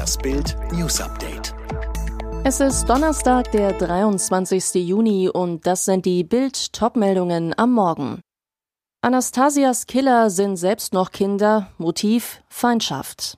[0.00, 1.54] Das Bild News Update.
[2.42, 4.76] Es ist Donnerstag, der 23.
[4.76, 8.22] Juni und das sind die Bild Topmeldungen am Morgen.
[9.02, 13.36] Anastasias Killer sind selbst noch Kinder, Motiv Feindschaft.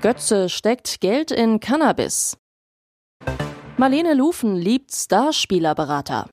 [0.00, 2.36] Götze steckt Geld in Cannabis.
[3.78, 6.30] Marlene Lufen liebt Starspielerberater.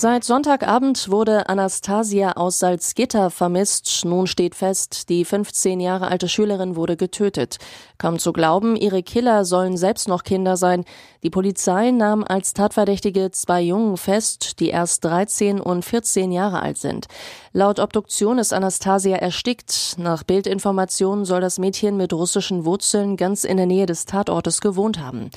[0.00, 4.04] Seit Sonntagabend wurde Anastasia aus Salzgitter vermisst.
[4.04, 7.58] Nun steht fest, die 15 Jahre alte Schülerin wurde getötet.
[7.98, 10.84] Kaum zu glauben, ihre Killer sollen selbst noch Kinder sein.
[11.24, 16.78] Die Polizei nahm als Tatverdächtige zwei Jungen fest, die erst 13 und 14 Jahre alt
[16.78, 17.08] sind.
[17.52, 19.96] Laut Obduktion ist Anastasia erstickt.
[19.98, 25.00] Nach Bildinformationen soll das Mädchen mit russischen Wurzeln ganz in der Nähe des Tatortes gewohnt
[25.00, 25.30] haben.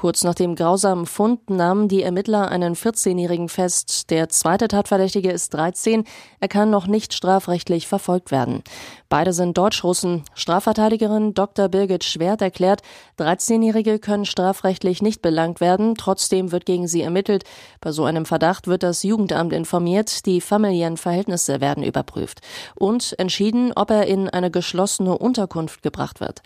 [0.00, 4.08] Kurz nach dem grausamen Fund nahmen die Ermittler einen 14-Jährigen fest.
[4.08, 6.04] Der zweite Tatverdächtige ist 13.
[6.40, 8.62] Er kann noch nicht strafrechtlich verfolgt werden.
[9.10, 10.22] Beide sind Deutschrussen.
[10.32, 11.68] Strafverteidigerin Dr.
[11.68, 12.80] Birgit Schwert erklärt,
[13.18, 15.96] 13-Jährige können strafrechtlich nicht belangt werden.
[15.96, 17.44] Trotzdem wird gegen sie ermittelt.
[17.82, 20.24] Bei so einem Verdacht wird das Jugendamt informiert.
[20.24, 22.40] Die familiären Verhältnisse werden überprüft.
[22.74, 26.40] Und entschieden, ob er in eine geschlossene Unterkunft gebracht wird.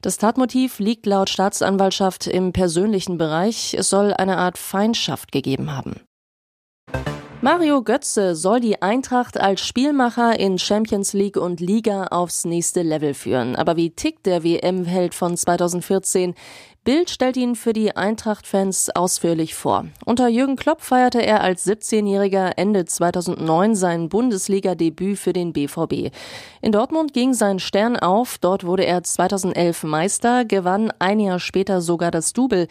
[0.00, 3.74] Das Tatmotiv liegt laut Staatsanwaltschaft im persönlichen öffentlichen Bereich.
[3.74, 6.00] Es soll eine Art Feindschaft gegeben haben.
[7.42, 13.14] Mario Götze soll die Eintracht als Spielmacher in Champions League und Liga aufs nächste Level
[13.14, 13.56] führen.
[13.56, 16.34] Aber wie tickt der WM-Held von 2014?
[16.84, 19.86] Bild stellt ihn für die Eintracht-Fans ausführlich vor.
[20.04, 26.14] Unter Jürgen Klopp feierte er als 17-Jähriger Ende 2009 sein Bundesliga-Debüt für den BVB.
[26.60, 31.80] In Dortmund ging sein Stern auf, dort wurde er 2011 Meister, gewann ein Jahr später
[31.80, 32.66] sogar das Double.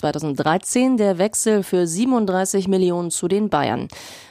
[0.00, 3.88] 2013 der Wechsel für 37 Millionen zu den Bayern.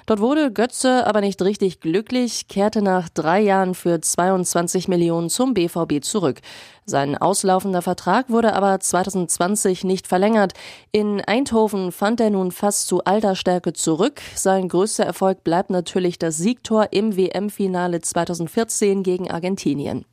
[0.07, 5.53] Dort wurde Götze aber nicht richtig glücklich, kehrte nach drei Jahren für 22 Millionen zum
[5.53, 6.39] BVB zurück.
[6.85, 10.53] Sein auslaufender Vertrag wurde aber 2020 nicht verlängert.
[10.91, 14.21] In Eindhoven fand er nun fast zu alter Stärke zurück.
[14.33, 20.05] Sein größter Erfolg bleibt natürlich das Siegtor im WM-Finale 2014 gegen Argentinien.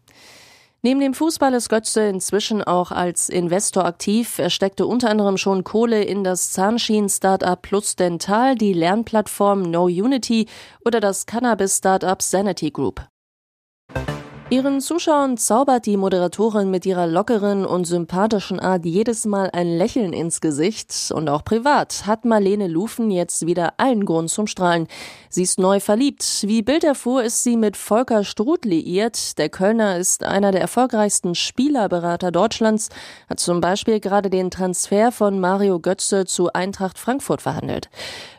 [0.87, 4.39] Neben dem Fußball ist Götze inzwischen auch als Investor aktiv.
[4.39, 10.47] Er steckte unter anderem schon Kohle in das Zahnschienen-Startup Plus Dental, die Lernplattform No Unity
[10.85, 13.01] oder das Cannabis-Startup Sanity Group.
[14.49, 20.13] Ihren Zuschauern zaubert die Moderatorin mit ihrer lockeren und sympathischen Art jedes Mal ein Lächeln
[20.13, 21.11] ins Gesicht.
[21.13, 24.87] Und auch privat hat Marlene Lufen jetzt wieder allen Grund zum Strahlen.
[25.31, 26.45] Sie ist neu verliebt.
[26.47, 29.37] Wie Bild erfuhr, ist sie mit Volker Struth liiert.
[29.37, 32.91] Der Kölner ist einer der erfolgreichsten Spielerberater Deutschlands,
[33.29, 37.91] hat zum Beispiel gerade den Transfer von Mario Götze zu Eintracht Frankfurt verhandelt.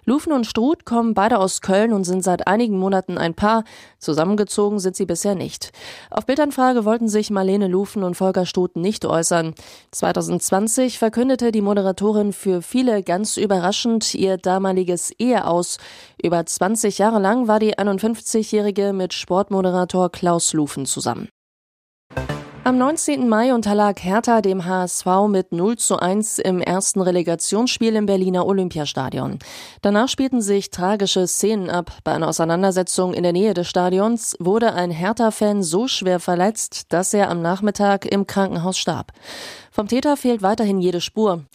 [0.05, 3.65] Lufen und Struth kommen beide aus Köln und sind seit einigen Monaten ein Paar.
[3.99, 5.73] Zusammengezogen sind sie bisher nicht.
[6.09, 9.53] Auf Bildanfrage wollten sich Marlene Lufen und Volker Struth nicht äußern.
[9.91, 15.77] 2020 verkündete die Moderatorin für viele ganz überraschend ihr damaliges Ehe aus.
[16.21, 21.29] Über 20 Jahre lang war die 51-Jährige mit Sportmoderator Klaus Lufen zusammen.
[22.67, 23.29] Am 19.
[23.29, 29.39] Mai unterlag Hertha dem HSV mit 0 zu 1 im ersten Relegationsspiel im Berliner Olympiastadion.
[29.81, 31.93] Danach spielten sich tragische Szenen ab.
[32.03, 37.13] Bei einer Auseinandersetzung in der Nähe des Stadions wurde ein Hertha-Fan so schwer verletzt, dass
[37.13, 39.13] er am Nachmittag im Krankenhaus starb.
[39.71, 41.45] Vom Täter fehlt weiterhin jede Spur.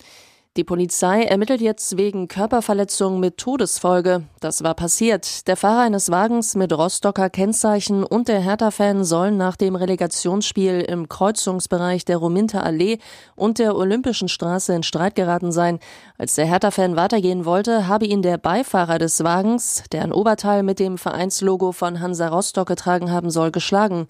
[0.58, 4.24] Die Polizei ermittelt jetzt wegen Körperverletzung mit Todesfolge.
[4.40, 5.48] Das war passiert.
[5.48, 11.08] Der Fahrer eines Wagens mit Rostocker Kennzeichen und der Hertha-Fan sollen nach dem Relegationsspiel im
[11.08, 12.98] Kreuzungsbereich der Rominter Allee
[13.34, 15.78] und der Olympischen Straße in Streit geraten sein.
[16.18, 20.80] Als der Hertha-Fan weitergehen wollte, habe ihn der Beifahrer des Wagens, der ein Oberteil mit
[20.80, 24.06] dem Vereinslogo von Hansa Rostock getragen haben soll, geschlagen.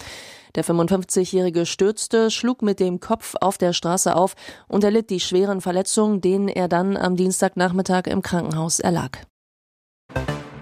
[0.55, 4.35] Der 55-Jährige stürzte, schlug mit dem Kopf auf der Straße auf
[4.69, 9.27] und erlitt die schweren Verletzungen, denen er dann am Dienstagnachmittag im Krankenhaus erlag.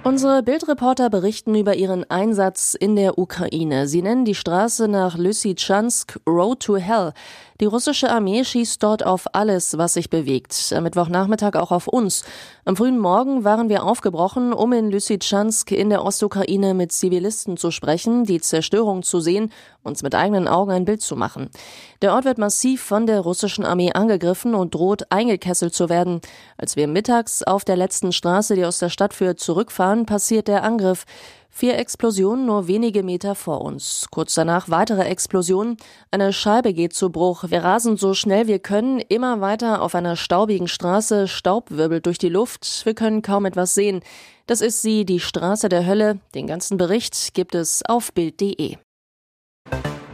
[0.03, 3.87] Unsere Bildreporter berichten über ihren Einsatz in der Ukraine.
[3.87, 7.13] Sie nennen die Straße nach Lysychansk Road to Hell.
[7.61, 10.73] Die russische Armee schießt dort auf alles, was sich bewegt.
[10.75, 12.25] Am Mittwochnachmittag auch auf uns.
[12.65, 17.71] Am frühen Morgen waren wir aufgebrochen, um in Lysychansk in der Ostukraine mit Zivilisten zu
[17.71, 21.51] sprechen, die Zerstörung zu sehen, uns mit eigenen Augen ein Bild zu machen.
[22.01, 26.23] Der Ort wird massiv von der russischen Armee angegriffen und droht eingekesselt zu werden.
[26.57, 30.63] Als wir mittags auf der letzten Straße, die aus der Stadt führt, zurückfahren, passiert der
[30.65, 31.05] Angriff.
[31.53, 34.07] Vier Explosionen nur wenige Meter vor uns.
[34.11, 35.77] Kurz danach weitere Explosionen.
[36.11, 37.45] Eine Scheibe geht zu Bruch.
[37.49, 41.27] Wir rasen so schnell wir können, immer weiter auf einer staubigen Straße.
[41.29, 42.83] Staub wirbelt durch die Luft.
[42.85, 44.01] Wir können kaum etwas sehen.
[44.47, 46.21] Das ist sie, die Straße der Hölle.
[46.35, 48.77] Den ganzen Bericht gibt es auf Bild.de.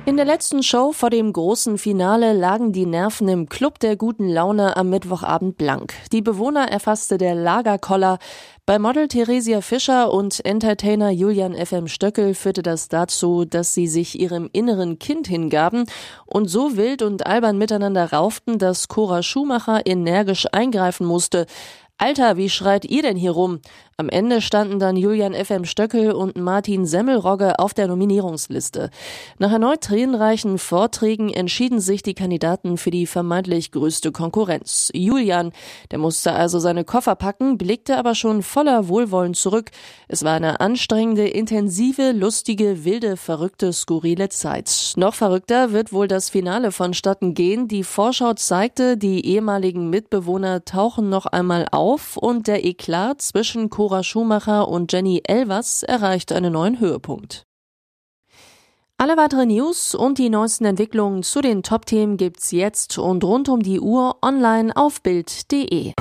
[0.06, 4.29] In der letzten Show vor dem großen Finale lagen die Nerven im Club der guten
[4.29, 5.94] Laune am Mittwochabend blank.
[6.12, 8.20] Die Bewohner erfasste der Lagerkoller.
[8.67, 14.20] Bei Model Theresia Fischer und Entertainer Julian FM Stöckel führte das dazu, dass sie sich
[14.20, 15.87] ihrem inneren Kind hingaben
[16.25, 21.47] und so wild und albern miteinander rauften, dass Cora Schumacher energisch eingreifen musste.
[21.99, 23.61] Alter, wie schreit ihr denn hier rum?
[23.98, 28.90] Am Ende standen dann Julian FM Stöckel und Martin Semmelrogge auf der Nominierungsliste.
[29.38, 34.90] Nach erneut tränenreichen Vorträgen entschieden sich die Kandidaten für die vermeintlich größte Konkurrenz.
[34.93, 35.50] Julian,
[35.93, 39.70] der musste also seine Koffer packen, blickte aber schon voller Wohlwollen zurück.
[40.08, 44.93] Es war eine anstrengende, intensive, lustige, wilde, verrückte, skurrile Zeit.
[44.96, 47.66] Noch verrückter wird wohl das Finale vonstatten gehen.
[47.66, 54.03] Die Vorschau zeigte, die ehemaligen Mitbewohner tauchen noch einmal auf und der Eklat zwischen Cora
[54.03, 57.47] Schumacher und Jenny Elvers erreicht einen neuen Höhepunkt.
[58.99, 63.62] Alle weiteren News und die neuesten Entwicklungen zu den Top-Themen gibt's jetzt und rund um
[63.62, 65.93] die Uhr online auf Bild.de.